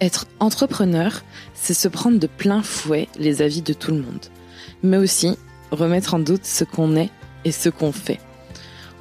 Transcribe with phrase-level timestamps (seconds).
[0.00, 1.22] Être entrepreneur,
[1.54, 4.26] c'est se prendre de plein fouet les avis de tout le monde,
[4.82, 5.36] mais aussi
[5.70, 7.10] remettre en doute ce qu'on est
[7.44, 8.18] et ce qu'on fait.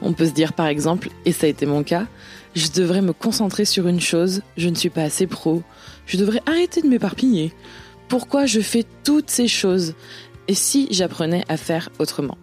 [0.02, 2.05] On peut se dire par exemple, et ça a été mon cas,
[2.53, 5.63] je devrais me concentrer sur une chose, je ne suis pas assez pro,
[6.05, 7.53] je devrais arrêter de m'éparpiller.
[8.09, 9.94] Pourquoi je fais toutes ces choses
[10.47, 12.38] Et si j'apprenais à faire autrement?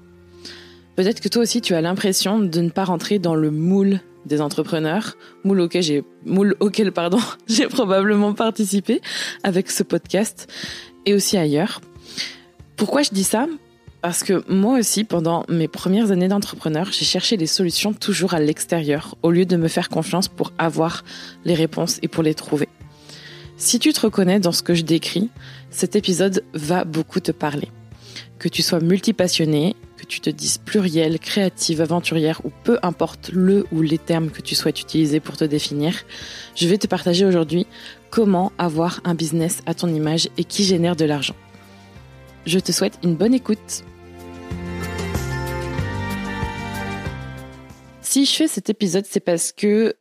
[0.96, 4.41] Peut-être que toi aussi tu as l'impression de ne pas rentrer dans le moule des
[4.41, 9.01] entrepreneurs, moule auquel j'ai, moule auquel, pardon, j'ai probablement participé
[9.43, 10.52] avec ce podcast
[11.07, 11.80] et aussi ailleurs.
[12.77, 13.47] Pourquoi je dis ça?
[14.02, 18.41] Parce que moi aussi, pendant mes premières années d'entrepreneur, j'ai cherché des solutions toujours à
[18.41, 21.04] l'extérieur, au lieu de me faire confiance pour avoir
[21.45, 22.69] les réponses et pour les trouver.
[23.57, 25.30] Si tu te reconnais dans ce que je décris,
[25.71, 27.69] cet épisode va beaucoup te parler.
[28.38, 29.74] Que tu sois multipassionné,
[30.09, 34.54] tu te dises pluriel, créative, aventurière ou peu importe le ou les termes que tu
[34.54, 35.95] souhaites utiliser pour te définir,
[36.54, 37.66] je vais te partager aujourd'hui
[38.10, 41.37] comment avoir un business à ton image et qui génère de l'argent.
[42.46, 43.85] Je te souhaite une bonne écoute.
[48.01, 49.96] Si je fais cet épisode, c'est parce que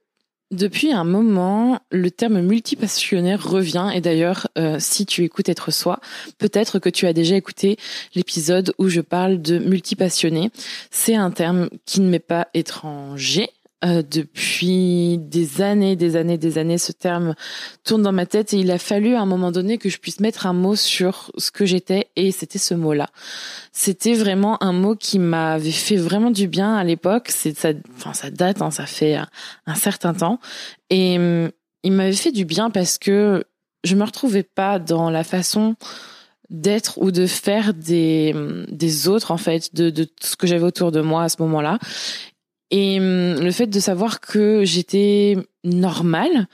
[0.52, 3.90] depuis un moment, le terme multipassionnaire revient.
[3.94, 6.00] Et d'ailleurs, euh, si tu écoutes Être Soi,
[6.38, 7.78] peut-être que tu as déjà écouté
[8.14, 10.52] l'épisode où je parle de multipassionné.
[10.92, 13.50] C'est un terme qui ne m'est pas étranger.
[13.84, 17.36] Euh, depuis des années, des années, des années, ce terme
[17.84, 20.22] tourne dans ma tête et il a fallu à un moment donné que je puisse
[20.22, 23.10] mettre un mot sur ce que j'étais et c'était ce mot-là.
[23.74, 27.30] C'était vraiment un mot qui m'avait fait vraiment du bien à l'époque.
[27.30, 29.18] Ça, enfin ça date, hein, ça fait
[29.68, 30.40] un, certain temps
[30.90, 31.52] et hum,
[31.84, 33.44] il m'avait fait du bien parce que
[33.84, 35.76] je me retrouvais pas dans la façon
[36.50, 38.34] d'être ou de faire des
[38.70, 41.80] des autres en fait de ce que j'avais autour de moi à ce moment-là
[42.72, 46.48] et hum, le fait de savoir que j'étais normale,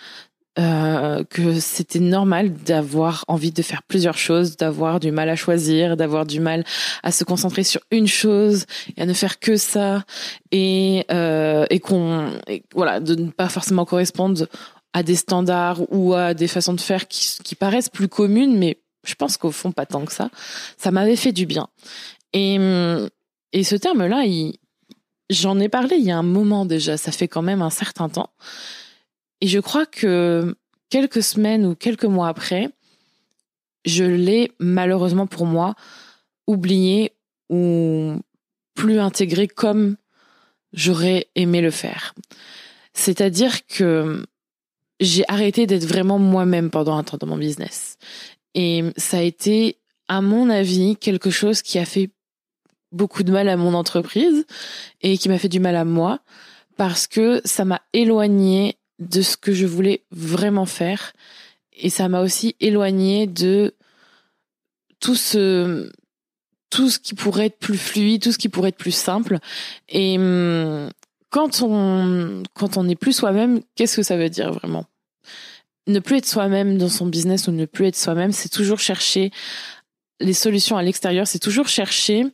[0.59, 5.95] euh, que c'était normal d'avoir envie de faire plusieurs choses, d'avoir du mal à choisir,
[5.95, 6.65] d'avoir du mal
[7.03, 8.65] à se concentrer sur une chose
[8.97, 10.03] et à ne faire que ça,
[10.51, 12.31] et, euh, et qu'on,
[12.75, 14.47] voilà, de ne pas forcément correspondre
[14.91, 18.81] à des standards ou à des façons de faire qui, qui paraissent plus communes, mais
[19.05, 20.29] je pense qu'au fond pas tant que ça.
[20.77, 21.69] Ça m'avait fait du bien.
[22.33, 23.07] Et hum,
[23.53, 24.55] et ce terme-là, il,
[25.31, 28.09] J'en ai parlé il y a un moment déjà, ça fait quand même un certain
[28.09, 28.31] temps.
[29.39, 30.57] Et je crois que
[30.89, 32.69] quelques semaines ou quelques mois après,
[33.85, 35.73] je l'ai malheureusement pour moi
[36.47, 37.13] oublié
[37.49, 38.15] ou
[38.75, 39.95] plus intégré comme
[40.73, 42.13] j'aurais aimé le faire.
[42.93, 44.25] C'est-à-dire que
[44.99, 47.97] j'ai arrêté d'être vraiment moi-même pendant un temps dans mon business.
[48.53, 49.77] Et ça a été,
[50.09, 52.09] à mon avis, quelque chose qui a fait
[52.91, 54.45] beaucoup de mal à mon entreprise
[55.01, 56.19] et qui m'a fait du mal à moi
[56.77, 61.13] parce que ça m'a éloigné de ce que je voulais vraiment faire
[61.73, 63.75] et ça m'a aussi éloigné de
[64.99, 65.91] tout ce
[66.69, 69.39] tout ce qui pourrait être plus fluide, tout ce qui pourrait être plus simple.
[69.89, 70.89] Et hum,
[71.29, 74.85] quand on quand on n'est plus soi-même, qu'est-ce que ça veut dire vraiment?
[75.87, 79.31] Ne plus être soi-même dans son business ou ne plus être soi-même, c'est toujours chercher
[80.19, 82.25] les solutions à l'extérieur, c'est toujours chercher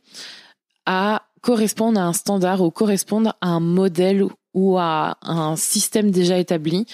[0.88, 6.38] à correspondre à un standard ou correspondre à un modèle ou à un système déjà
[6.38, 6.86] établi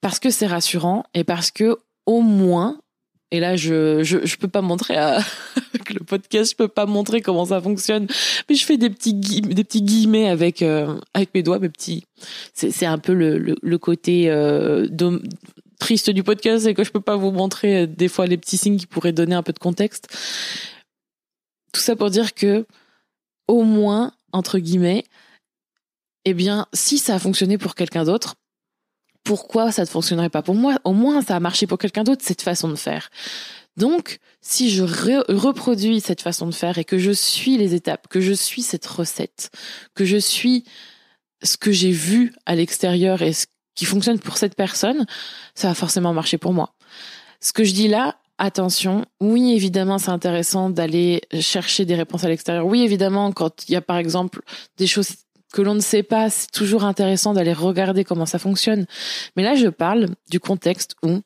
[0.00, 2.80] parce que c'est rassurant et parce que au moins
[3.30, 5.18] et là je je, peux pas montrer à,
[5.74, 8.06] avec le podcast je peux pas montrer comment ça fonctionne
[8.48, 12.04] mais je fais des petits des petits guillemets avec euh, avec mes doigts mes petits
[12.54, 14.88] c'est c'est un peu le le, côté euh,
[15.78, 18.56] triste du podcast c'est que je peux pas vous montrer euh, des fois les petits
[18.56, 20.08] signes qui pourraient donner un peu de contexte.
[21.72, 22.64] Tout ça pour dire que
[23.48, 25.04] au moins, entre guillemets,
[26.24, 28.34] eh bien, si ça a fonctionné pour quelqu'un d'autre,
[29.24, 30.76] pourquoi ça ne fonctionnerait pas pour moi?
[30.84, 33.10] Au moins, ça a marché pour quelqu'un d'autre, cette façon de faire.
[33.76, 38.20] Donc, si je reproduis cette façon de faire et que je suis les étapes, que
[38.20, 39.50] je suis cette recette,
[39.94, 40.64] que je suis
[41.42, 45.04] ce que j'ai vu à l'extérieur et ce qui fonctionne pour cette personne,
[45.54, 46.74] ça va forcément marcher pour moi.
[47.40, 49.04] Ce que je dis là, attention.
[49.20, 52.66] Oui, évidemment, c'est intéressant d'aller chercher des réponses à l'extérieur.
[52.66, 54.40] Oui, évidemment, quand il y a par exemple
[54.76, 55.10] des choses
[55.52, 58.86] que l'on ne sait pas, c'est toujours intéressant d'aller regarder comment ça fonctionne.
[59.36, 61.20] Mais là, je parle du contexte où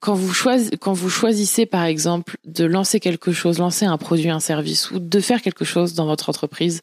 [0.00, 4.98] quand vous, choisissez, par exemple, de lancer quelque chose, lancer un produit, un service, ou
[4.98, 6.82] de faire quelque chose dans votre entreprise,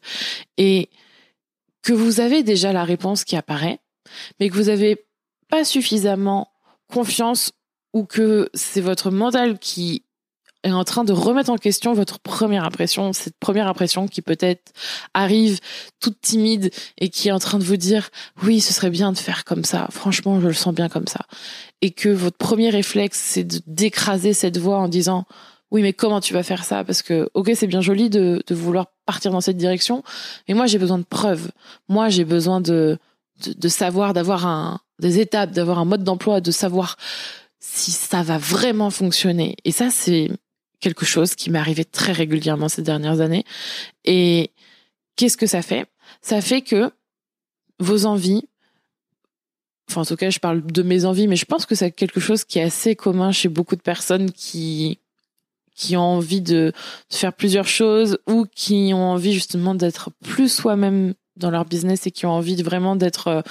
[0.56, 0.90] et
[1.82, 3.78] que vous avez déjà la réponse qui apparaît,
[4.40, 5.06] mais que vous n'avez
[5.48, 6.50] pas suffisamment
[6.92, 7.52] confiance
[7.94, 10.02] ou que c'est votre mental qui
[10.64, 14.72] est en train de remettre en question votre première impression, cette première impression qui peut-être
[15.12, 15.60] arrive
[16.00, 18.10] toute timide et qui est en train de vous dire
[18.42, 19.86] oui, ce serait bien de faire comme ça.
[19.90, 21.20] Franchement, je le sens bien comme ça.
[21.82, 25.24] Et que votre premier réflexe, c'est d'écraser cette voix en disant
[25.70, 26.84] oui, mais comment tu vas faire ça?
[26.84, 30.04] Parce que, ok, c'est bien joli de, vouloir partir dans cette direction,
[30.48, 31.50] mais moi, j'ai besoin de preuves.
[31.88, 32.96] Moi, j'ai besoin de,
[33.44, 36.96] de, de savoir, d'avoir des étapes, d'avoir un mode d'emploi, de savoir
[37.66, 39.56] si ça va vraiment fonctionner.
[39.64, 40.30] Et ça, c'est
[40.80, 43.44] quelque chose qui m'est arrivé très régulièrement ces dernières années.
[44.04, 44.50] Et
[45.16, 45.86] qu'est-ce que ça fait?
[46.20, 46.92] Ça fait que
[47.80, 48.46] vos envies,
[49.88, 52.20] enfin en tout cas je parle de mes envies, mais je pense que c'est quelque
[52.20, 54.98] chose qui est assez commun chez beaucoup de personnes qui
[55.74, 56.72] qui ont envie de,
[57.10, 62.12] faire plusieurs choses ou qui ont envie justement d'être plus soi-même dans leur business et
[62.12, 63.42] qui ont envie vraiment d'être euh,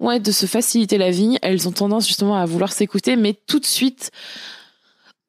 [0.00, 1.38] ouais de se faciliter la vie.
[1.42, 4.10] Elles ont tendance justement à vouloir s'écouter mais tout de suite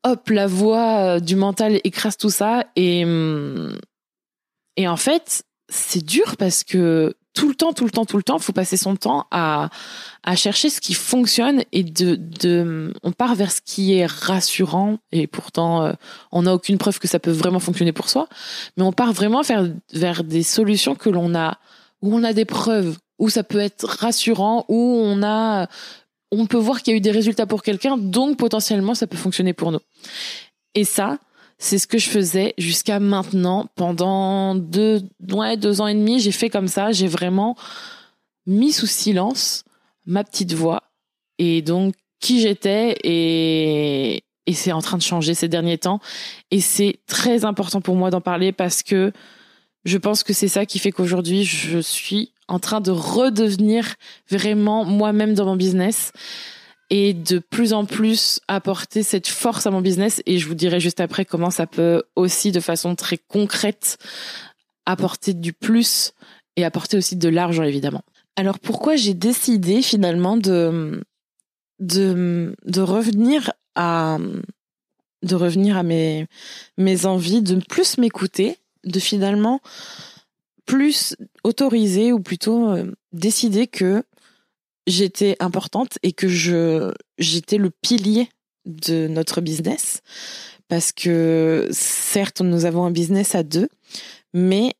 [0.04, 2.66] hop, la voix euh, du mental écrase tout ça.
[2.76, 3.78] Et, hum,
[4.78, 8.24] et en fait, c'est dur parce que tout le temps, tout le temps, tout le
[8.24, 9.70] temps, faut passer son temps à,
[10.24, 14.98] à chercher ce qui fonctionne et de, de, on part vers ce qui est rassurant.
[15.12, 15.94] Et pourtant euh,
[16.32, 18.28] on n'a aucune preuve que ça peut vraiment fonctionner pour soi,
[18.78, 21.60] mais on part vraiment vers, vers des solutions que l'on a,
[22.02, 25.68] où on a des preuves, où ça peut être rassurant, où on a
[26.32, 29.18] on peut voir qu'il y a eu des résultats pour quelqu'un, donc potentiellement ça peut
[29.18, 29.80] fonctionner pour nous.
[30.76, 31.18] Et ça,
[31.58, 33.68] c'est ce que je faisais jusqu'à maintenant.
[33.76, 35.02] Pendant deux,
[35.32, 36.92] ouais, deux ans et demi, j'ai fait comme ça.
[36.92, 37.56] J'ai vraiment
[38.46, 39.64] mis sous silence
[40.06, 40.84] ma petite voix
[41.38, 46.00] et donc qui j'étais et, et c'est en train de changer ces derniers temps.
[46.52, 49.12] Et c'est très important pour moi d'en parler parce que
[49.84, 53.96] je pense que c'est ça qui fait qu'aujourd'hui je suis en train de redevenir
[54.30, 56.12] vraiment moi-même dans mon business
[56.90, 60.22] et de plus en plus apporter cette force à mon business.
[60.26, 63.98] Et je vous dirai juste après comment ça peut aussi, de façon très concrète,
[64.86, 66.14] apporter du plus
[66.56, 68.02] et apporter aussi de l'argent, évidemment.
[68.36, 71.04] Alors pourquoi j'ai décidé finalement de,
[71.80, 74.18] de, revenir à,
[75.24, 76.26] de revenir à mes,
[76.78, 79.62] mes envies, de plus m'écouter, de finalement
[80.70, 84.04] plus autoriser ou plutôt euh, décider que
[84.86, 88.30] j'étais importante et que je j'étais le pilier
[88.66, 90.02] de notre business.
[90.68, 93.68] Parce que certes nous avons un business à deux
[94.36, 94.76] mais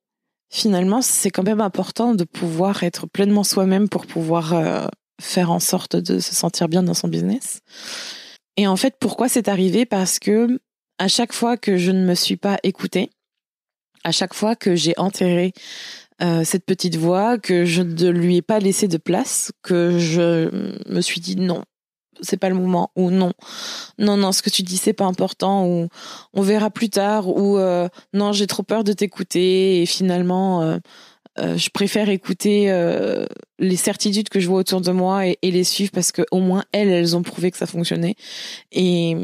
[0.52, 4.86] finalement c'est quand même important de pouvoir être pleinement soi-même pour pouvoir euh,
[5.20, 7.62] faire en sorte de se sentir bien dans son business.
[8.58, 9.88] Et en fait pourquoi c'est arrivé?
[9.88, 10.60] Parce que
[11.00, 13.10] à chaque fois que je ne me suis pas écoutée
[14.04, 15.54] à chaque fois que j'ai enterré
[16.22, 20.50] euh, cette petite voix, que je ne lui ai pas laissé de place, que je
[20.90, 21.64] me suis dit non,
[22.20, 23.32] c'est pas le moment ou non.
[23.98, 25.88] Non non ce que tu dis c'est pas important ou
[26.34, 30.78] on verra plus tard ou euh, non j'ai trop peur de t'écouter et finalement euh,
[31.38, 32.70] je préfère écouter
[33.60, 36.66] les certitudes que je vois autour de moi et, les suivre parce que au moins
[36.74, 38.16] elles elles ont prouvé que ça fonctionnait.
[38.74, 39.16] Et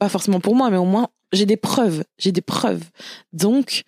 [0.00, 2.84] pas forcément pour moi mais au moins j'ai des preuves, j'ai des preuves.
[3.32, 3.84] Donc,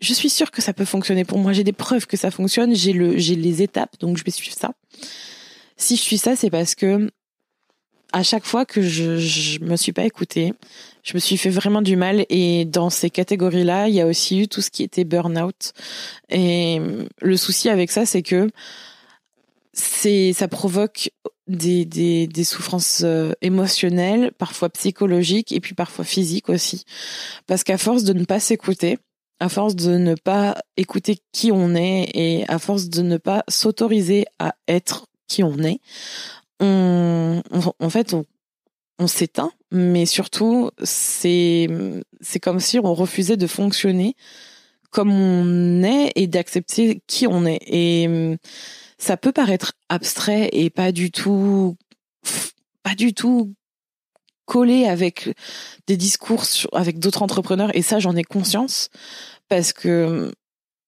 [0.00, 1.52] je suis sûre que ça peut fonctionner pour moi.
[1.52, 2.74] J'ai des preuves que ça fonctionne.
[2.74, 4.72] J'ai le, j'ai les étapes, donc je vais suivre ça.
[5.76, 7.10] Si je suis ça, c'est parce que
[8.12, 10.52] à chaque fois que je, je me suis pas écoutée,
[11.02, 12.26] je me suis fait vraiment du mal.
[12.28, 15.72] Et dans ces catégories-là, il y a aussi eu tout ce qui était burn-out.
[16.28, 16.80] Et
[17.20, 18.50] le souci avec ça, c'est que
[19.72, 21.10] c'est, ça provoque
[21.46, 26.84] des, des, des souffrances euh, émotionnelles, parfois psychologiques et puis parfois physiques aussi.
[27.46, 28.98] Parce qu'à force de ne pas s'écouter,
[29.40, 33.42] à force de ne pas écouter qui on est et à force de ne pas
[33.48, 35.80] s'autoriser à être qui on est,
[36.60, 37.42] on,
[37.80, 38.24] en fait, on,
[39.08, 41.66] s'éteint, mais surtout, c'est,
[42.40, 44.14] comme si on refusait de fonctionner
[44.92, 48.38] comme on est et d'accepter qui on est.
[49.02, 51.76] ça peut paraître abstrait et pas du tout,
[52.84, 53.52] pas du tout
[54.44, 55.34] collé avec
[55.88, 57.74] des discours avec d'autres entrepreneurs.
[57.74, 58.90] Et ça, j'en ai conscience
[59.48, 60.32] parce que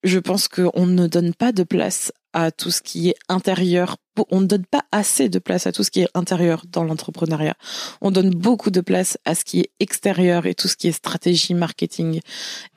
[0.05, 3.97] je pense qu'on ne donne pas de place à tout ce qui est intérieur
[4.31, 7.55] on ne donne pas assez de place à tout ce qui est intérieur dans l'entrepreneuriat.
[8.01, 10.93] On donne beaucoup de place à ce qui est extérieur et tout ce qui est
[10.93, 12.21] stratégie, marketing.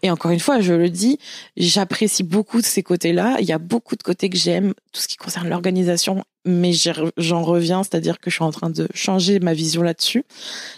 [0.01, 1.19] Et encore une fois, je le dis,
[1.55, 3.37] j'apprécie beaucoup ces côtés-là.
[3.39, 6.71] Il y a beaucoup de côtés que j'aime, tout ce qui concerne l'organisation, mais
[7.17, 10.23] j'en reviens, c'est-à-dire que je suis en train de changer ma vision là-dessus.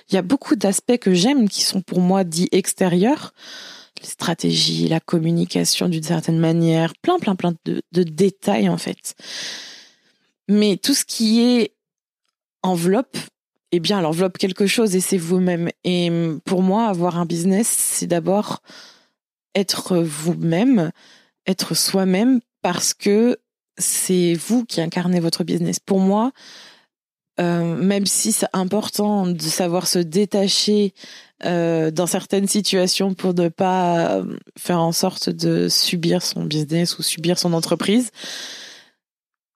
[0.10, 3.34] Il y a beaucoup d'aspects que j'aime qui sont pour moi dits extérieurs
[4.02, 9.16] les stratégies, la communication d'une certaine manière, plein, plein, plein de, de détails en fait.
[10.50, 11.74] Mais tout ce qui est
[12.64, 13.18] enveloppe,
[13.72, 15.70] eh bien, l'enveloppe quelque chose et c'est vous-même.
[15.84, 16.12] Et
[16.44, 18.62] pour moi, avoir un business, c'est d'abord
[19.56, 20.92] être vous-même,
[21.46, 23.38] être soi-même parce que
[23.78, 25.80] c'est vous qui incarnez votre business.
[25.80, 26.32] Pour moi,
[27.40, 30.94] euh, même si c'est important de savoir se détacher
[31.46, 34.24] euh, dans certaines situations pour ne pas
[34.58, 38.10] faire en sorte de subir son business ou subir son entreprise,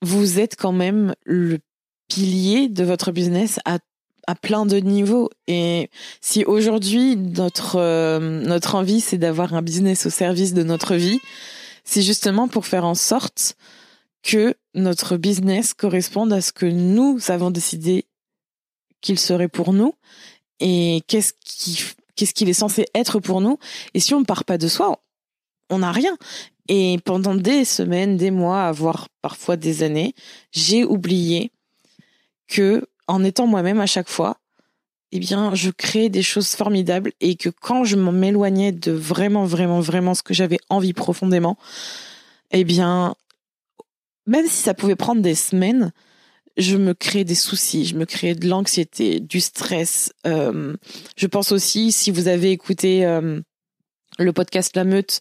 [0.04, 1.60] vous êtes quand même le
[2.08, 3.80] pilier de votre business à
[4.26, 5.30] à plein de niveaux.
[5.48, 5.90] Et
[6.22, 11.20] si aujourd'hui notre euh, notre envie c'est d'avoir un business au service de notre vie,
[11.84, 13.56] c'est justement pour faire en sorte
[14.22, 18.06] que notre business corresponde à ce que nous avons décidé
[19.02, 19.94] qu'il serait pour nous
[20.62, 21.84] et qu'est-ce qui
[22.16, 23.58] qu'est-ce qu'il est censé être pour nous.
[23.94, 25.03] Et si on ne part pas de soi,
[25.74, 26.18] on n'a rien
[26.70, 30.16] et pendant des semaines, des mois, voire parfois des années,
[30.52, 31.52] j'ai oublié
[32.48, 34.38] que en étant moi-même à chaque fois,
[35.12, 39.82] eh bien, je crée des choses formidables et que quand je m'éloignais de vraiment, vraiment,
[39.82, 41.58] vraiment ce que j'avais envie profondément,
[42.52, 43.14] eh bien,
[44.26, 45.92] même si ça pouvait prendre des semaines,
[46.58, 50.14] je me crée des soucis, je me crée de l'anxiété, du stress.
[50.26, 50.76] Euh,
[51.16, 53.42] je pense aussi, si vous avez écouté euh,
[54.20, 55.20] le podcast La Meute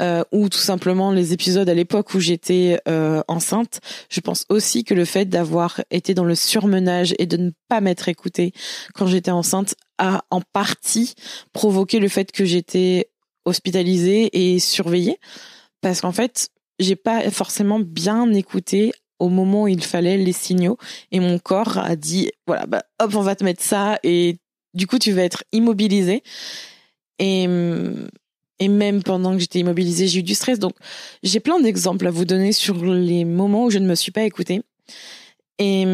[0.00, 4.84] euh, ou tout simplement les épisodes à l'époque où j'étais euh, enceinte, je pense aussi
[4.84, 8.52] que le fait d'avoir été dans le surmenage et de ne pas m'être écoutée
[8.94, 11.14] quand j'étais enceinte a en partie
[11.52, 13.10] provoqué le fait que j'étais
[13.44, 15.18] hospitalisée et surveillée.
[15.80, 20.78] Parce qu'en fait, j'ai pas forcément bien écouté au moment où il fallait les signaux.
[21.12, 24.38] Et mon corps a dit voilà bah hop on va te mettre ça et
[24.74, 26.22] du coup tu vas être immobilisé
[27.18, 27.46] et
[28.60, 30.58] et même pendant que j'étais immobilisée, j'ai eu du stress.
[30.58, 30.74] Donc,
[31.22, 34.22] j'ai plein d'exemples à vous donner sur les moments où je ne me suis pas
[34.22, 34.62] écoutée.
[35.58, 35.84] Et,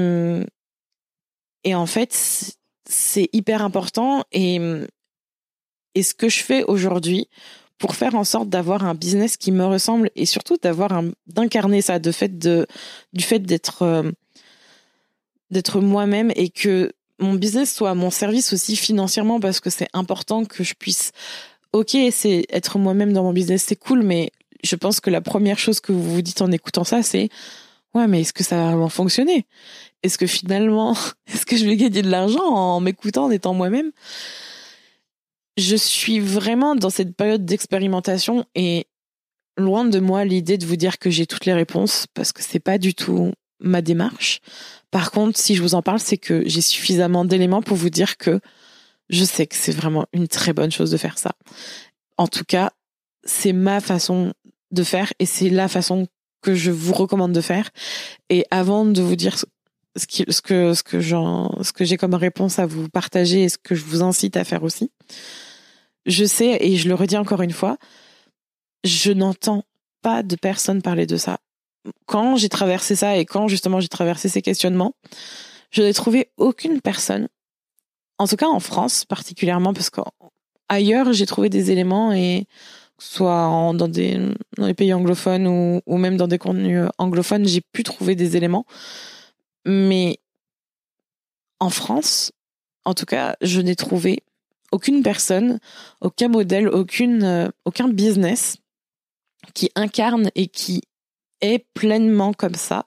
[1.64, 2.56] et en fait,
[2.88, 4.24] c'est hyper important.
[4.32, 4.60] Et,
[5.94, 7.28] et ce que je fais aujourd'hui
[7.78, 12.00] pour faire en sorte d'avoir un business qui me ressemble et surtout d'avoir d'incarner ça,
[12.12, 12.66] fait de,
[13.12, 14.12] du fait d'être,
[15.50, 19.88] d'être moi-même et que mon business soit à mon service aussi financièrement parce que c'est
[19.92, 21.12] important que je puisse
[21.76, 24.32] ok, c'est être moi-même dans mon business, c'est cool, mais
[24.64, 27.28] je pense que la première chose que vous vous dites en écoutant ça, c'est
[27.94, 29.46] ouais, mais est-ce que ça va vraiment fonctionner?
[30.02, 33.92] Est-ce que finalement, est-ce que je vais gagner de l'argent en m'écoutant, en étant moi-même?
[35.56, 38.86] Je suis vraiment dans cette période d'expérimentation et
[39.56, 42.60] loin de moi l'idée de vous dire que j'ai toutes les réponses parce que c'est
[42.60, 44.40] pas du tout ma démarche.
[44.90, 48.18] Par contre, si je vous en parle, c'est que j'ai suffisamment d'éléments pour vous dire
[48.18, 48.40] que
[49.08, 51.32] je sais que c'est vraiment une très bonne chose de faire ça.
[52.16, 52.72] En tout cas,
[53.24, 54.32] c'est ma façon
[54.70, 56.06] de faire et c'est la façon
[56.42, 57.70] que je vous recommande de faire.
[58.30, 59.36] Et avant de vous dire
[59.96, 60.42] ce,
[60.82, 64.62] que j'ai comme réponse à vous partager et ce que je vous incite à faire
[64.62, 64.90] aussi,
[66.04, 67.78] je sais et je le redis encore une fois,
[68.84, 69.64] je n'entends
[70.02, 71.38] pas de personne parler de ça.
[72.06, 74.94] Quand j'ai traversé ça et quand justement j'ai traversé ces questionnements,
[75.70, 77.28] je n'ai trouvé aucune personne
[78.18, 82.46] en tout cas en France particulièrement, parce qu'ailleurs j'ai trouvé des éléments et
[82.98, 84.18] soit dans des
[84.76, 88.64] pays anglophones ou, ou même dans des contenus euh, anglophones, j'ai pu trouver des éléments.
[89.66, 90.18] Mais
[91.60, 92.32] en France,
[92.84, 94.22] en tout cas, je n'ai trouvé
[94.72, 95.58] aucune personne,
[96.00, 98.56] aucun modèle, aucune, euh, aucun business
[99.54, 100.82] qui incarne et qui
[101.40, 102.86] est pleinement comme ça.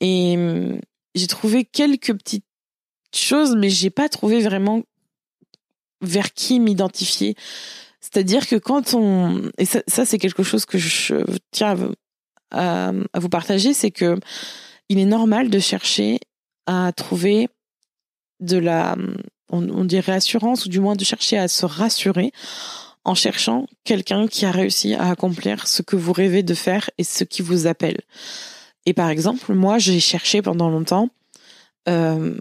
[0.00, 0.80] Et hum,
[1.14, 2.45] j'ai trouvé quelques petites
[3.18, 4.82] chose, mais j'ai pas trouvé vraiment
[6.02, 7.34] vers qui m'identifier.
[8.00, 11.76] C'est-à-dire que quand on et ça, c'est quelque chose que je tiens
[12.52, 14.18] à, vous partager, c'est que
[14.88, 16.20] il est normal de chercher
[16.66, 17.48] à trouver
[18.40, 18.96] de la
[19.50, 22.32] on, dit réassurance ou du moins de chercher à se rassurer
[23.04, 27.04] en cherchant quelqu'un qui a réussi à accomplir ce que vous rêvez de faire et
[27.04, 28.00] ce qui vous appelle.
[28.84, 31.08] Et par exemple, moi, j'ai cherché pendant longtemps
[31.88, 32.36] euh,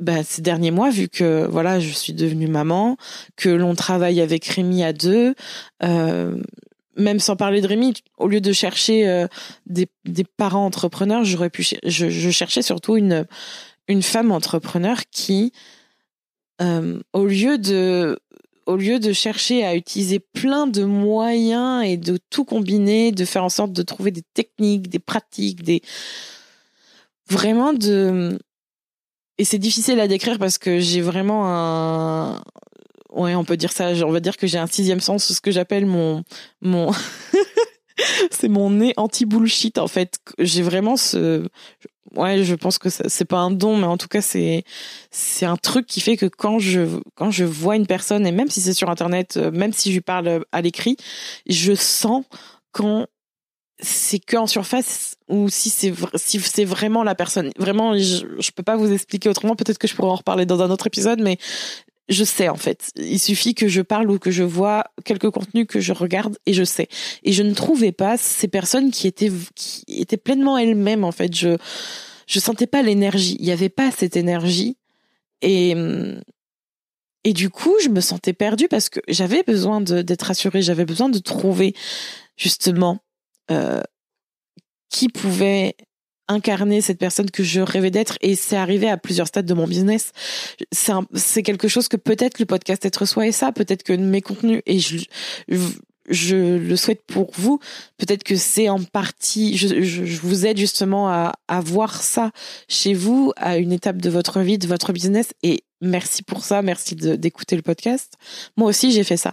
[0.00, 2.96] bah, ces derniers mois, vu que voilà, je suis devenue maman,
[3.36, 5.34] que l'on travaille avec Rémi à deux,
[5.82, 6.42] euh,
[6.96, 9.26] même sans parler de Rémi, au lieu de chercher euh,
[9.66, 13.26] des, des parents entrepreneurs, j'aurais pu, je, cherchais surtout une
[13.88, 15.52] une femme entrepreneur qui,
[16.62, 18.18] euh, au lieu de
[18.66, 23.42] au lieu de chercher à utiliser plein de moyens et de tout combiner, de faire
[23.42, 25.82] en sorte de trouver des techniques, des pratiques, des
[27.28, 28.38] vraiment de
[29.40, 32.42] et c'est difficile à décrire parce que j'ai vraiment un
[33.10, 35.50] ouais on peut dire ça on va dire que j'ai un sixième sens ce que
[35.50, 36.24] j'appelle mon
[36.60, 36.92] mon
[38.30, 40.18] c'est mon nez anti bullshit en fait.
[40.38, 41.46] J'ai vraiment ce
[42.14, 44.64] ouais, je pense que c'est pas un don, mais en tout cas c'est
[45.10, 48.50] c'est un truc qui fait que quand je quand je vois une personne et même
[48.50, 50.98] si c'est sur internet, euh, même si je lui parle à l'écrit,
[51.48, 52.24] je sens
[52.72, 53.06] quand
[53.82, 57.50] c'est que en surface ou si c'est si c'est vraiment la personne.
[57.58, 59.56] Vraiment, je, je peux pas vous expliquer autrement.
[59.56, 61.38] Peut-être que je pourrais en reparler dans un autre épisode, mais
[62.10, 62.90] je sais en fait.
[62.96, 66.52] Il suffit que je parle ou que je vois quelques contenus que je regarde et
[66.52, 66.88] je sais.
[67.22, 71.34] Et je ne trouvais pas ces personnes qui étaient qui étaient pleinement elles-mêmes en fait.
[71.34, 71.56] Je
[72.26, 73.36] je sentais pas l'énergie.
[73.38, 74.76] Il y avait pas cette énergie
[75.40, 75.74] et
[77.22, 80.62] et du coup je me sentais perdue parce que j'avais besoin d'être rassurée.
[80.62, 81.74] J'avais besoin de trouver
[82.36, 82.98] justement
[83.50, 83.80] euh,
[84.88, 85.74] qui pouvait
[86.28, 88.16] incarner cette personne que je rêvais d'être?
[88.20, 90.12] Et c'est arrivé à plusieurs stades de mon business.
[90.72, 94.62] C'est quelque chose que peut-être le podcast être soi et ça, peut-être que mes contenus
[94.66, 97.60] et je, le souhaite pour vous,
[97.96, 102.32] peut-être que c'est en partie, je, vous aide justement à voir ça
[102.68, 106.62] chez vous à une étape de votre vie, de votre business et merci pour ça,
[106.62, 108.14] merci d'écouter le podcast.
[108.56, 109.32] Moi aussi j'ai fait ça.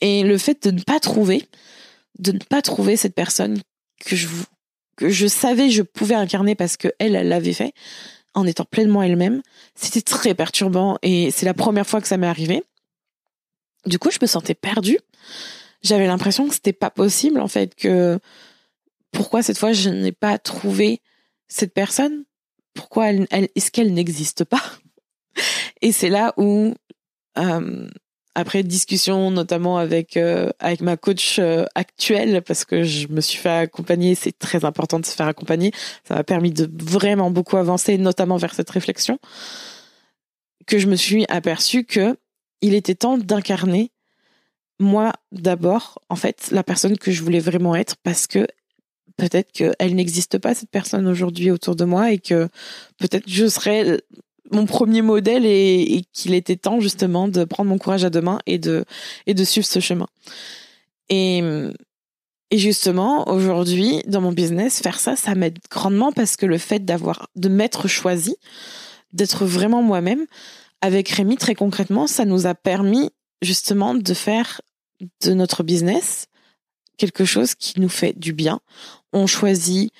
[0.00, 1.48] Et le fait de ne pas trouver,
[2.18, 3.60] de ne pas trouver cette personne
[4.04, 4.28] que je
[4.96, 7.72] que je savais je pouvais incarner parce que elle, elle l'avait fait
[8.34, 9.42] en étant pleinement elle-même.
[9.74, 12.64] C'était très perturbant et c'est la première fois que ça m'est arrivé.
[13.86, 14.98] Du coup, je me sentais perdue.
[15.82, 18.18] J'avais l'impression que c'était pas possible en fait que
[19.12, 21.00] pourquoi cette fois je n'ai pas trouvé
[21.48, 22.24] cette personne?
[22.74, 24.62] Pourquoi elle, est-ce qu'elle n'existe pas?
[25.82, 26.74] Et c'est là où
[27.38, 27.88] euh,
[28.34, 33.38] après discussion notamment avec euh, avec ma coach euh, actuelle parce que je me suis
[33.38, 35.72] fait accompagner c'est très important de se faire accompagner.
[36.06, 39.18] Ça m'a permis de vraiment beaucoup avancer notamment vers cette réflexion
[40.66, 42.16] que je me suis aperçu que
[42.60, 43.92] il était temps d'incarner
[44.80, 48.46] moi d'abord en fait la personne que je voulais vraiment être parce que
[49.16, 52.48] peut-être qu'elle n'existe pas cette personne aujourd'hui autour de moi et que
[52.98, 54.00] peut-être je serais
[54.54, 58.38] mon premier modèle et, qu'il était temps justement de prendre mon courage à deux mains
[58.46, 58.84] et de
[59.26, 60.06] et de suivre ce chemin.
[61.08, 61.42] Et
[62.54, 66.84] et justement, aujourd'hui, dans mon business, faire ça, ça m'aide grandement parce que le fait
[66.84, 68.36] d'avoir, de m'être choisi,
[69.12, 70.26] d'être vraiment moi-même,
[70.80, 73.10] avec Rémi, très concrètement, ça nous a permis
[73.42, 74.60] justement de faire
[75.22, 76.26] de notre business
[76.96, 78.60] quelque chose qui nous fait du bien.
[79.12, 79.92] On choisit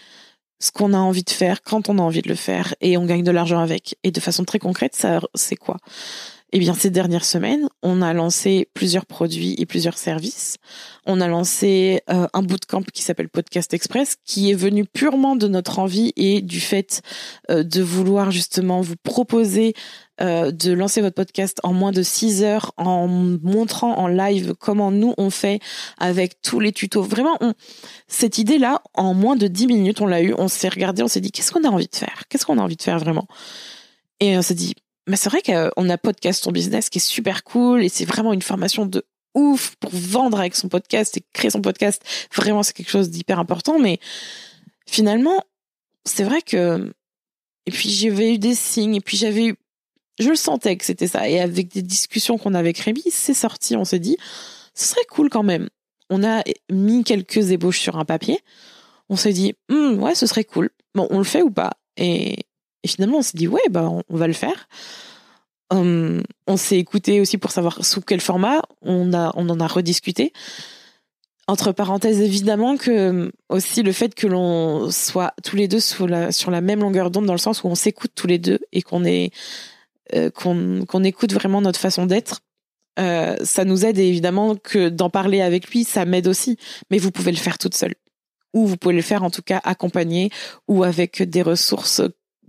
[0.59, 3.05] ce qu'on a envie de faire quand on a envie de le faire et on
[3.05, 3.97] gagne de l'argent avec.
[4.03, 5.77] Et de façon très concrète, ça, c'est quoi?
[6.57, 10.59] Eh bien, ces dernières semaines, on a lancé plusieurs produits et plusieurs services.
[11.05, 15.49] On a lancé euh, un bootcamp qui s'appelle Podcast Express, qui est venu purement de
[15.49, 17.03] notre envie et du fait
[17.51, 19.75] euh, de vouloir justement vous proposer
[20.21, 24.93] euh, de lancer votre podcast en moins de 6 heures en montrant en live comment
[24.93, 25.59] nous on fait
[25.99, 27.03] avec tous les tutos.
[27.03, 27.37] Vraiment,
[28.07, 31.21] cette idée-là, en moins de 10 minutes, on l'a eu, on s'est regardé, on s'est
[31.21, 32.23] dit qu'est-ce qu'on a envie de faire?
[32.29, 33.27] Qu'est-ce qu'on a envie de faire vraiment?
[34.21, 37.45] Et on s'est dit, mais c'est vrai qu'on a podcast ton business qui est super
[37.45, 41.51] cool et c'est vraiment une formation de ouf pour vendre avec son podcast et créer
[41.51, 42.03] son podcast.
[42.35, 43.79] Vraiment, c'est quelque chose d'hyper important.
[43.79, 43.99] Mais
[44.87, 45.43] finalement,
[46.05, 46.93] c'est vrai que
[47.67, 49.57] et puis j'avais eu des signes et puis j'avais eu
[50.19, 51.29] je le sentais que c'était ça.
[51.29, 53.77] Et avec des discussions qu'on avait avec Rémi, c'est sorti.
[53.77, 54.17] On s'est dit,
[54.75, 55.69] ce serait cool quand même.
[56.09, 58.39] On a mis quelques ébauches sur un papier.
[59.09, 60.71] On s'est dit, hm, ouais, ce serait cool.
[60.95, 61.73] Bon, on le fait ou pas?
[61.97, 62.37] Et,
[62.89, 64.69] finalement, on s'est dit, ouais, bah, on, va le faire.
[65.71, 68.63] Hum, on s'est écouté aussi pour savoir sous quel format.
[68.83, 70.33] On a, on en a rediscuté.
[71.47, 76.61] Entre parenthèses, évidemment que aussi le fait que l'on soit tous les deux sur la,
[76.63, 81.05] même longueur d'onde dans le sens où on s'écoute tous les deux et qu'on euh,
[81.05, 82.41] écoute vraiment notre façon d'être.
[82.99, 86.57] Euh, ça nous aide évidemment que d'en parler avec lui, ça m'aide aussi.
[86.91, 87.95] Mais vous pouvez le faire toute seule,
[88.55, 90.31] ou vous pouvez le faire en tout cas accompagné
[90.67, 92.01] ou avec des ressources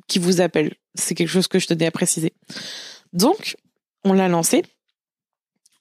[0.07, 0.75] qui vous appellent.
[0.95, 2.33] C'est quelque chose que je tenais à préciser.
[3.13, 3.55] Donc,
[4.03, 4.63] on l'a lancé.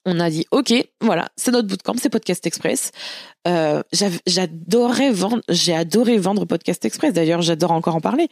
[0.07, 2.91] On a dit ok voilà c'est notre bootcamp c'est podcast express.
[3.47, 3.81] Euh,
[4.27, 7.11] j'adorais vendre j'ai adoré vendre podcast express.
[7.11, 8.29] D'ailleurs j'adore encore en parler.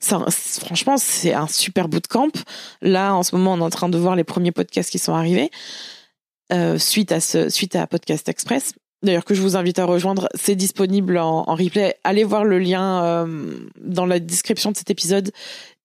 [0.00, 2.30] Franchement c'est un super bootcamp.
[2.80, 5.12] Là en ce moment on est en train de voir les premiers podcasts qui sont
[5.12, 5.50] arrivés.
[6.52, 10.28] Euh, suite à suite à podcast express d'ailleurs que je vous invite à rejoindre.
[10.34, 11.96] C'est disponible en, replay.
[12.04, 15.30] Allez voir le lien euh, dans la description de cet épisode.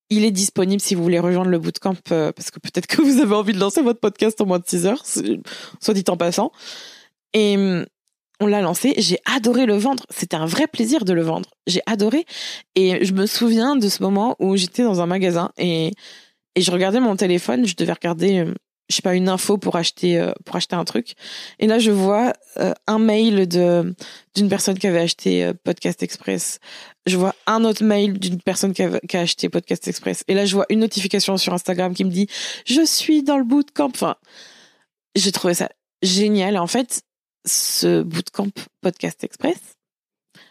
[0.10, 3.22] Il est disponible si vous voulez rejoindre le bootcamp, euh, parce que peut-être que vous
[3.22, 6.52] avez envie de lancer votre podcast en moins de 6 heures, soit dit en passant.
[7.34, 7.86] Et hum,
[8.40, 10.06] on l'a lancé, j'ai adoré le vendre.
[10.10, 11.50] C'était un vrai plaisir de le vendre.
[11.68, 12.26] J'ai adoré.
[12.76, 15.92] Et je me souviens de ce moment où j'étais dans un magasin et,
[16.56, 18.56] et je regardais mon téléphone, je devais regarder hum,
[18.90, 21.14] je sais pas une info pour acheter euh, pour acheter un truc.
[21.60, 23.96] Et là je vois euh, un mail de
[24.36, 26.60] d'une personne qui avait acheté euh, Podcast Express.
[27.06, 30.24] Je vois un autre mail d'une personne qui a, acheté Podcast Express.
[30.28, 32.28] Et là je vois une notification sur Instagram qui me dit
[32.66, 33.90] je suis dans le bootcamp.
[33.90, 34.16] Enfin
[35.16, 35.70] j'ai trouvé ça
[36.02, 36.58] génial.
[36.58, 37.02] En fait
[37.46, 39.58] ce bootcamp Podcast Express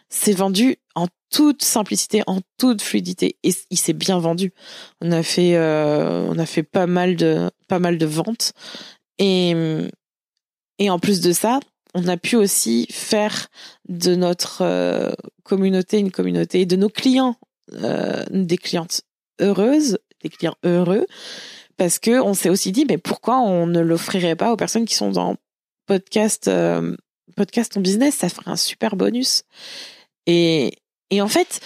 [0.09, 4.53] c'est vendu en toute simplicité, en toute fluidité, et il s'est bien vendu.
[5.01, 8.53] On a fait, euh, on a fait pas mal de, pas mal de ventes,
[9.17, 9.53] et
[10.79, 11.59] et en plus de ça,
[11.93, 13.47] on a pu aussi faire
[13.89, 15.11] de notre euh,
[15.43, 17.35] communauté une communauté, de nos clients
[17.73, 19.01] euh, des clientes
[19.41, 21.05] heureuses, des clients heureux,
[21.75, 24.95] parce que on s'est aussi dit, mais pourquoi on ne l'offrirait pas aux personnes qui
[24.95, 25.35] sont dans
[25.85, 26.49] podcast,
[27.35, 29.43] podcast en business, ça ferait un super bonus.
[30.27, 30.71] Et,
[31.15, 31.61] et en fait,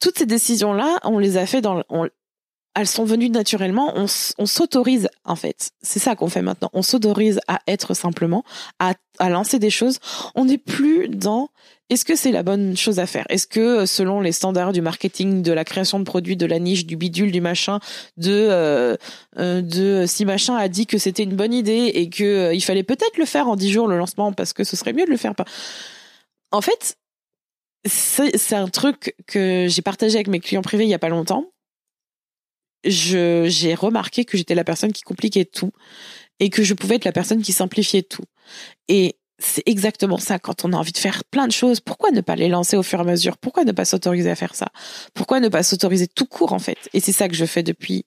[0.00, 2.08] toutes ces décisions-là, on les a fait dans, on,
[2.74, 3.92] elles sont venues naturellement.
[3.96, 5.70] On, s'autorise, en fait.
[5.82, 6.68] C'est ça qu'on fait maintenant.
[6.72, 8.44] On s'autorise à être simplement,
[8.80, 9.98] à, à lancer des choses.
[10.34, 11.48] On n'est plus dans
[11.90, 13.24] est-ce que c'est la bonne chose à faire?
[13.30, 16.86] Est-ce que selon les standards du marketing, de la création de produits, de la niche,
[16.86, 17.78] du bidule, du machin,
[18.16, 18.96] de euh,
[19.38, 22.60] euh de si machin a dit que c'était une bonne idée et que euh, il
[22.60, 25.10] fallait peut-être le faire en dix jours le lancement parce que ce serait mieux de
[25.10, 25.46] le faire pas?
[26.50, 26.97] En fait,
[27.88, 31.52] c'est un truc que j'ai partagé avec mes clients privés il y a pas longtemps.
[32.84, 35.72] J'ai remarqué que j'étais la personne qui compliquait tout
[36.40, 38.24] et que je pouvais être la personne qui simplifiait tout.
[38.88, 41.80] Et c'est exactement ça quand on a envie de faire plein de choses.
[41.80, 43.36] Pourquoi ne pas les lancer au fur et à mesure?
[43.36, 44.68] Pourquoi ne pas s'autoriser à faire ça?
[45.14, 46.78] Pourquoi ne pas s'autoriser tout court en fait?
[46.94, 48.06] Et c'est ça que je fais depuis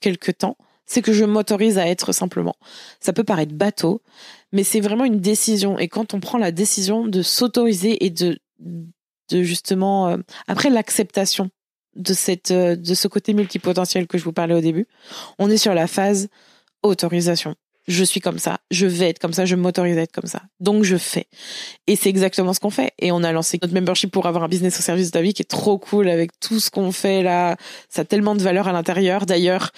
[0.00, 0.56] quelques temps
[0.92, 2.54] c'est que je m'autorise à être simplement.
[3.00, 4.02] Ça peut paraître bateau,
[4.52, 5.78] mais c'est vraiment une décision.
[5.78, 11.50] Et quand on prend la décision de s'autoriser et de, de justement, euh, après l'acceptation
[11.96, 14.86] de cette, euh, de ce côté multipotentiel que je vous parlais au début,
[15.38, 16.28] on est sur la phase
[16.82, 17.54] autorisation
[17.88, 20.42] je suis comme ça, je vais être comme ça, je m'autorise à être comme ça.
[20.60, 21.26] Donc je fais.
[21.86, 22.92] Et c'est exactement ce qu'on fait.
[22.98, 25.42] Et on a lancé notre membership pour avoir un business au service de vie qui
[25.42, 27.56] est trop cool avec tout ce qu'on fait là.
[27.88, 29.26] Ça a tellement de valeur à l'intérieur.
[29.26, 29.70] D'ailleurs,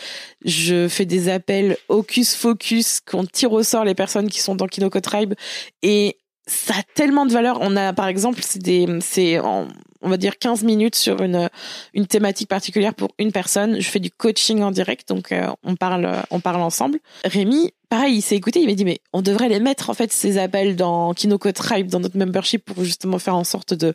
[0.45, 4.67] je fais des appels Hocus Focus qu'on tire au sort les personnes qui sont dans
[4.67, 5.35] Kinoko Tribe
[5.83, 7.59] et ça a tellement de valeur.
[7.63, 9.69] On a, par exemple, c'est des, c'est, on
[10.03, 11.49] va dire 15 minutes sur une,
[11.95, 13.81] une thématique particulière pour une personne.
[13.81, 16.99] Je fais du coaching en direct, donc euh, on parle, on parle ensemble.
[17.25, 20.13] Rémi, pareil, il s'est écouté, il m'a dit, mais on devrait les mettre, en fait,
[20.13, 23.95] ces appels dans Kinoko Tribe, dans notre membership pour justement faire en sorte de,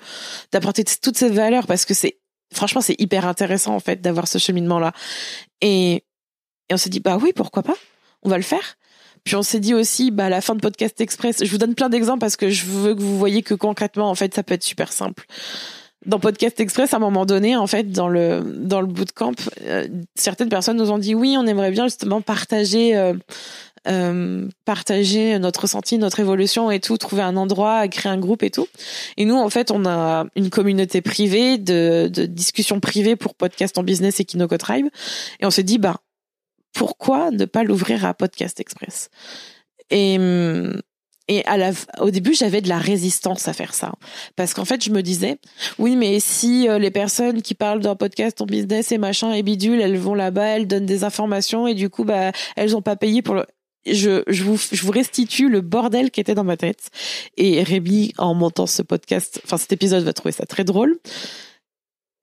[0.53, 2.17] d'apporter toutes ces valeurs parce que c'est,
[2.53, 4.93] franchement, c'est hyper intéressant, en fait, d'avoir ce cheminement-là.
[5.59, 5.95] Et,
[6.69, 7.75] et on s'est dit, bah oui, pourquoi pas?
[8.23, 8.77] On va le faire.
[9.25, 11.75] Puis on s'est dit aussi, bah, à la fin de Podcast Express, je vous donne
[11.75, 14.53] plein d'exemples parce que je veux que vous voyez que concrètement, en fait, ça peut
[14.53, 15.25] être super simple.
[16.05, 19.33] Dans Podcast Express, à un moment donné, en fait, dans le dans le bootcamp,
[19.65, 19.85] euh,
[20.15, 23.13] certaines personnes nous ont dit oui, on aimerait bien justement partager euh,
[23.87, 28.49] euh, partager notre ressenti, notre évolution et tout, trouver un endroit, créer un groupe et
[28.49, 28.67] tout.
[29.17, 33.77] Et nous, en fait, on a une communauté privée de, de discussions privées pour podcast
[33.77, 34.87] en business et Kinoko Tribe.
[35.39, 35.97] Et on s'est dit, bah,
[36.73, 39.09] pourquoi ne pas l'ouvrir à Podcast Express?
[39.89, 40.17] Et
[41.29, 41.43] et
[41.99, 43.93] au début, j'avais de la résistance à faire ça.
[44.35, 45.37] Parce qu'en fait, je me disais,
[45.77, 49.43] oui, mais si euh, les personnes qui parlent d'un podcast en business et machin et
[49.43, 52.95] bidule, elles vont là-bas, elles donnent des informations et du coup, bah, elles ont pas
[52.95, 53.45] payé pour le,
[53.85, 56.89] je, je, vous, je vous restitue le bordel qui était dans ma tête.
[57.37, 60.99] Et Rémi, en montant ce podcast, enfin cet épisode, va trouver ça très drôle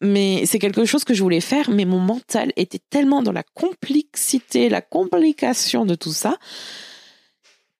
[0.03, 3.43] mais c'est quelque chose que je voulais faire, mais mon mental était tellement dans la
[3.43, 6.37] complexité, la complication de tout ça.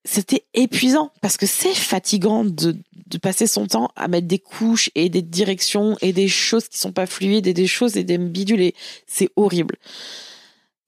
[0.05, 4.91] C'était épuisant parce que c'est fatigant de, de passer son temps à mettre des couches
[4.95, 8.19] et des directions et des choses qui sont pas fluides et des choses et des
[8.19, 8.73] bidules
[9.07, 9.77] c'est horrible.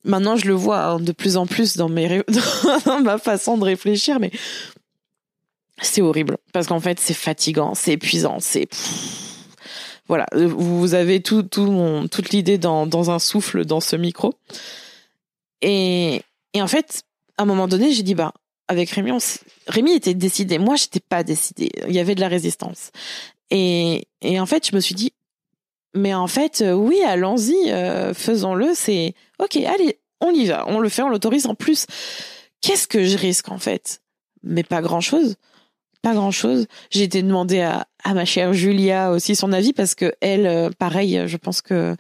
[0.05, 2.23] Maintenant, je le vois hein, de plus en plus dans mes
[3.03, 4.31] ma façon de réfléchir, mais
[5.83, 8.69] c'est horrible parce qu'en fait, c'est fatigant, c'est épuisant, c'est
[10.09, 14.35] voilà, euh, vous avez tout, tout toute l'idée dans, un souffle dans ce micro.
[15.61, 16.23] Et,
[16.55, 17.03] et en fait,
[17.37, 18.33] à un moment donné, j'ai dit, bah,
[18.69, 19.13] avec Rémi,
[19.67, 20.59] Rémi était décidé.
[20.59, 21.71] Moi, j'étais pas décidée.
[21.87, 22.91] Il y avait de la résistance.
[23.51, 25.13] Et, et en fait, je me suis dit,
[25.99, 28.73] mais en fait, euh, oui, allons-y, euh, faisons-le.
[28.75, 31.47] C'est ok, allez, on y va, on le fait, on l'autorise.
[31.47, 31.87] En plus,
[32.61, 34.01] qu'est-ce que je risque en fait?
[34.43, 35.37] Mais pas grand-chose
[36.01, 36.69] pas grand chose.
[36.91, 40.71] J'ai été demander à, à ma chère Julia aussi son avis parce que elle, euh,
[40.79, 41.97] pareil, je pense que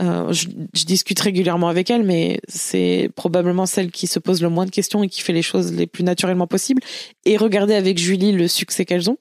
[0.00, 4.64] je, je, discute régulièrement avec elle, mais c'est probablement celle qui se pose le moins
[4.64, 6.82] de questions et qui fait les choses les plus naturellement possibles.
[7.26, 9.18] Et regardez avec Julie le succès qu'elles ont.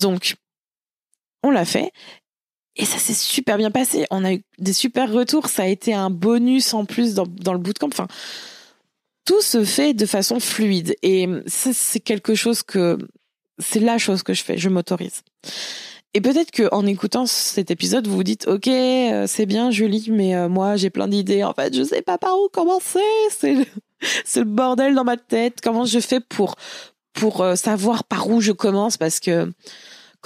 [0.00, 0.36] Donc,
[1.42, 1.92] on l'a fait.
[2.76, 4.06] Et ça s'est super bien passé.
[4.10, 5.48] On a eu des super retours.
[5.48, 7.88] Ça a été un bonus en plus dans, dans le bootcamp.
[7.88, 8.06] Enfin,
[9.24, 10.94] tout se fait de façon fluide.
[11.02, 12.98] Et ça, c'est quelque chose que,
[13.58, 14.58] c'est la chose que je fais.
[14.58, 15.22] Je m'autorise.
[16.16, 20.08] Et peut-être que en écoutant cet épisode, vous vous dites, ok, euh, c'est bien, Julie,
[20.10, 21.44] mais euh, moi j'ai plein d'idées.
[21.44, 23.00] En fait, je sais pas par où commencer.
[23.30, 23.66] C'est le,
[24.36, 25.60] le bordel dans ma tête.
[25.62, 26.56] Comment je fais pour
[27.12, 28.96] pour euh, savoir par où je commence?
[28.96, 29.52] Parce que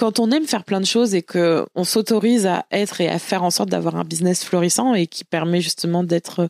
[0.01, 3.19] quand on aime faire plein de choses et que on s'autorise à être et à
[3.19, 6.49] faire en sorte d'avoir un business florissant et qui permet justement d'être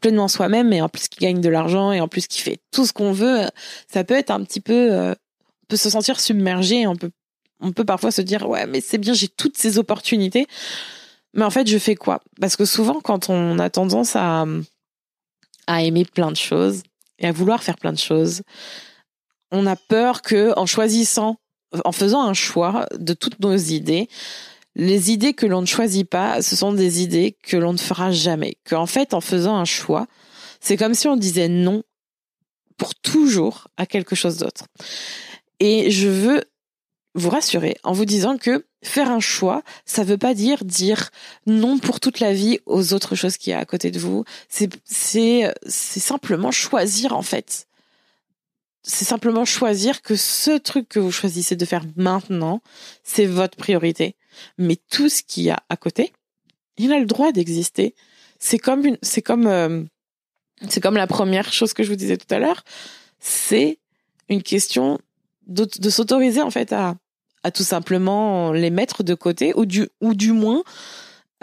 [0.00, 2.86] pleinement soi-même et en plus qui gagne de l'argent et en plus qui fait tout
[2.86, 3.42] ce qu'on veut,
[3.92, 5.14] ça peut être un petit peu, on
[5.68, 7.10] peut se sentir submergé, on peut
[7.60, 10.46] on peut parfois se dire ouais mais c'est bien j'ai toutes ces opportunités.
[11.34, 12.22] Mais en fait je fais quoi?
[12.40, 14.46] Parce que souvent quand on a tendance à
[15.66, 16.84] à aimer plein de choses
[17.18, 18.40] et à vouloir faire plein de choses
[19.50, 21.36] on a peur que en choisissant
[21.84, 24.08] en faisant un choix de toutes nos idées
[24.74, 28.10] les idées que l'on ne choisit pas ce sont des idées que l'on ne fera
[28.10, 30.06] jamais que en fait en faisant un choix
[30.60, 31.82] c'est comme si on disait non
[32.76, 34.66] pour toujours à quelque chose d'autre
[35.60, 36.44] et je veux
[37.14, 41.10] vous rassurer en vous disant que faire un choix, ça veut pas dire dire
[41.46, 44.24] non pour toute la vie aux autres choses qu'il y a à côté de vous.
[44.48, 47.67] C'est c'est c'est simplement choisir en fait.
[48.90, 52.62] C'est simplement choisir que ce truc que vous choisissez de faire maintenant,
[53.04, 54.16] c'est votre priorité.
[54.56, 56.12] Mais tout ce qu'il y a à côté,
[56.78, 57.94] il a le droit d'exister.
[58.38, 59.84] C'est comme une, c'est comme, euh,
[60.68, 62.64] c'est comme la première chose que je vous disais tout à l'heure.
[63.20, 63.78] C'est
[64.30, 64.98] une question
[65.46, 66.96] de, de s'autoriser en fait à
[67.42, 70.62] à tout simplement les mettre de côté ou du ou du moins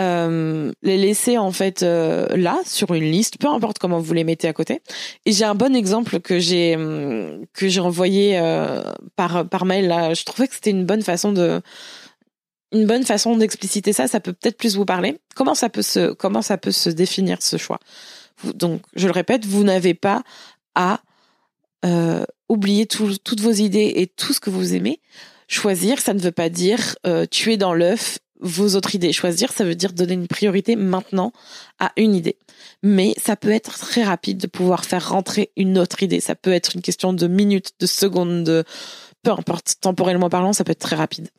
[0.01, 4.23] euh, les laisser en fait euh, là sur une liste, peu importe comment vous les
[4.23, 4.81] mettez à côté.
[5.25, 8.81] Et j'ai un bon exemple que j'ai hum, que j'ai envoyé euh,
[9.15, 10.13] par par mail là.
[10.13, 11.62] Je trouvais que c'était une bonne façon de
[12.71, 14.08] une bonne façon d'expliciter ça.
[14.08, 15.17] Ça peut peut-être plus vous parler.
[15.36, 17.79] Comment ça peut se comment ça peut se définir ce choix?
[18.43, 20.23] Donc je le répète, vous n'avez pas
[20.75, 20.99] à
[21.86, 24.99] euh, oublier toutes vos idées et tout ce que vous aimez.
[25.47, 29.13] Choisir, ça ne veut pas dire euh, tuer dans l'œuf vos autres idées.
[29.13, 31.32] Choisir, ça veut dire donner une priorité maintenant
[31.80, 32.38] à une idée.
[32.84, 36.19] Mais ça peut être très rapide de pouvoir faire rentrer une autre idée.
[36.19, 38.63] Ça peut être une question de minutes, de secondes, de
[39.24, 39.76] peu importe.
[39.82, 41.30] Temporellement parlant, ça peut être très rapide.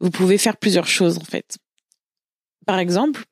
[0.00, 1.58] Vous pouvez faire plusieurs choses en fait.
[2.66, 3.24] Par exemple,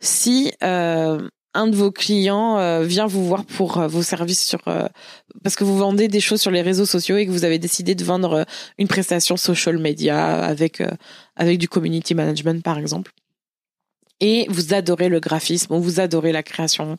[0.00, 4.60] si euh, un de vos clients euh, vient vous voir pour euh, vos services sur
[4.68, 4.86] euh,
[5.42, 7.94] parce que vous vendez des choses sur les réseaux sociaux et que vous avez décidé
[7.94, 8.44] de vendre
[8.78, 10.82] une prestation social media avec
[11.36, 13.12] avec du community management par exemple.
[14.22, 16.96] Et vous adorez le graphisme ou vous adorez la création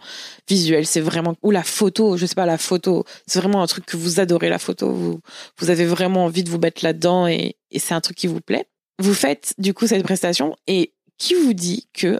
[0.49, 3.85] visuelle c'est vraiment ou la photo je sais pas la photo c'est vraiment un truc
[3.85, 4.91] que vous adorez la photo.
[4.91, 5.19] Vous
[5.59, 8.41] vous avez vraiment envie de vous mettre là-dedans et, et c'est un truc qui vous
[8.41, 8.67] plaît.
[8.99, 12.19] Vous faites du coup cette prestation et qui vous dit que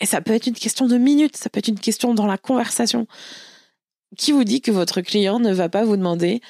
[0.00, 2.38] et ça peut être une question de minutes, ça peut être une question dans la
[2.38, 3.06] conversation.
[4.16, 6.40] Qui vous dit que votre client ne va pas vous demander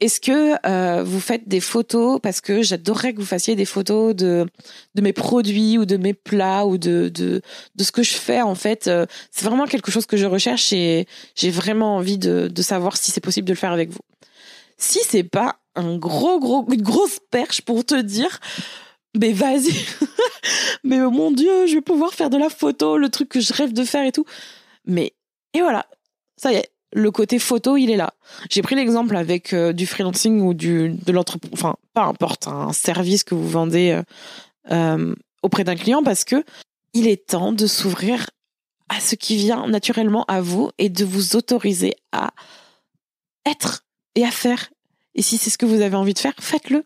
[0.00, 4.14] est-ce que euh, vous faites des photos parce que j'adorerais que vous fassiez des photos
[4.14, 4.46] de
[4.94, 7.40] de mes produits ou de mes plats ou de de
[7.74, 10.70] de ce que je fais en fait euh, c'est vraiment quelque chose que je recherche
[10.74, 14.00] et j'ai vraiment envie de de savoir si c'est possible de le faire avec vous.
[14.76, 18.40] Si c'est pas un gros gros une grosse perche pour te dire
[19.18, 19.74] mais vas-y.
[20.84, 23.52] mais oh mon Dieu, je vais pouvoir faire de la photo, le truc que je
[23.52, 24.24] rêve de faire et tout.
[24.84, 25.14] Mais,
[25.52, 25.86] et voilà.
[26.36, 26.70] Ça y est.
[26.92, 28.14] Le côté photo, il est là.
[28.48, 32.72] J'ai pris l'exemple avec euh, du freelancing ou du, de l'entreprise, enfin, pas importe, un
[32.72, 34.02] service que vous vendez euh,
[34.70, 36.44] euh, auprès d'un client parce que
[36.94, 38.30] il est temps de s'ouvrir
[38.88, 42.30] à ce qui vient naturellement à vous et de vous autoriser à
[43.44, 44.70] être et à faire.
[45.14, 46.84] Et si c'est ce que vous avez envie de faire, faites-le.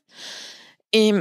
[0.92, 1.12] Et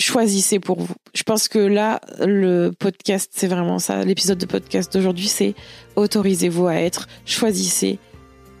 [0.00, 0.94] choisissez pour vous.
[1.14, 4.04] Je pense que là, le podcast, c'est vraiment ça.
[4.04, 5.54] L'épisode de podcast d'aujourd'hui, c'est
[5.96, 7.06] autorisez-vous à être.
[7.24, 7.98] Choisissez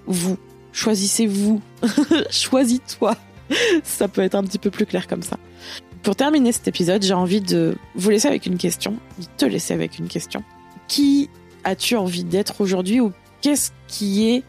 [0.06, 0.36] vous.
[0.72, 1.60] Choisissez-vous.
[2.30, 3.16] Choisis-toi.
[3.82, 5.38] ça peut être un petit peu plus clair comme ça.
[6.02, 9.74] Pour terminer cet épisode, j'ai envie de vous laisser avec une question, de te laisser
[9.74, 10.42] avec une question.
[10.88, 11.28] Qui
[11.64, 14.42] as-tu envie d'être aujourd'hui ou qu'est-ce qui est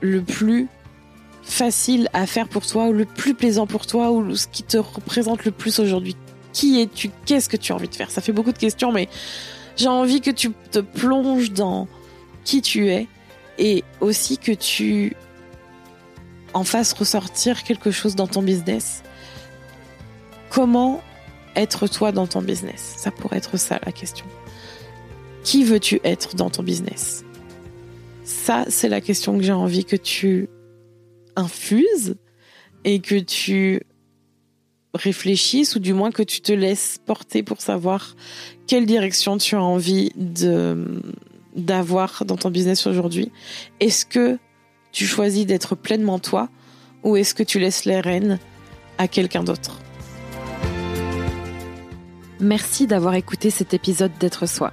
[0.00, 0.68] le plus
[1.42, 4.76] facile à faire pour toi ou le plus plaisant pour toi ou ce qui te
[4.76, 6.16] représente le plus aujourd'hui.
[6.52, 7.10] Qui es-tu?
[7.26, 8.10] Qu'est-ce que tu as envie de faire?
[8.10, 9.08] Ça fait beaucoup de questions, mais
[9.76, 11.88] j'ai envie que tu te plonges dans
[12.44, 13.06] qui tu es
[13.58, 15.16] et aussi que tu
[16.54, 19.02] en fasse ressortir quelque chose dans ton business.
[20.50, 21.02] Comment
[21.56, 22.94] être toi dans ton business?
[22.98, 24.26] Ça pourrait être ça la question.
[25.44, 27.24] Qui veux-tu être dans ton business?
[28.24, 30.48] Ça, c'est la question que j'ai envie que tu
[31.36, 32.16] infuses
[32.84, 33.82] et que tu
[34.94, 38.14] réfléchisses ou du moins que tu te laisses porter pour savoir
[38.66, 40.12] quelle direction tu as envie
[41.56, 43.32] d'avoir dans ton business aujourd'hui.
[43.80, 44.38] Est-ce que
[44.92, 46.48] tu choisis d'être pleinement toi
[47.02, 48.38] ou est-ce que tu laisses les rênes
[48.98, 49.80] à quelqu'un d'autre?
[52.40, 54.72] Merci d'avoir écouté cet épisode d'être soi.